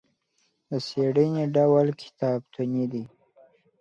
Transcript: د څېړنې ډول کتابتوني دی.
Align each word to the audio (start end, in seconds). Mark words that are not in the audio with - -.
د 0.69 0.71
څېړنې 0.87 1.45
ډول 1.55 1.87
کتابتوني 2.01 2.85
دی. 2.91 3.03